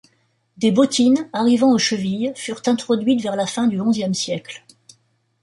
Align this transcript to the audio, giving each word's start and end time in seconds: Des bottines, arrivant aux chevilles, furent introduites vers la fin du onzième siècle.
Des 0.57 0.71
bottines, 0.71 1.29
arrivant 1.31 1.71
aux 1.71 1.77
chevilles, 1.77 2.33
furent 2.35 2.63
introduites 2.65 3.21
vers 3.21 3.35
la 3.35 3.45
fin 3.45 3.67
du 3.67 3.79
onzième 3.79 4.15
siècle. 4.15 4.65